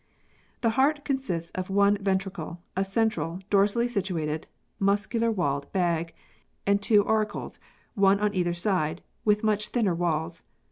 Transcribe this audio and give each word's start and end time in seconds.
The 0.61 0.71
heart 0.81 1.05
consists 1.05 1.51
of 1.51 1.69
one 1.69 1.95
ventricle, 1.97 2.59
a 2.75 2.83
central, 2.83 3.37
dorsally 3.51 3.87
situated, 3.87 4.47
muscular 4.79 5.29
walled 5.29 5.71
bag, 5.73 6.15
and 6.65 6.81
two 6.81 7.05
auricles, 7.05 7.59
one 7.93 8.19
on 8.19 8.33
either 8.33 8.55
side, 8.55 9.03
with 9.25 9.43
much 9.43 9.67
thinner 9.67 9.93
walls. 9.93 10.41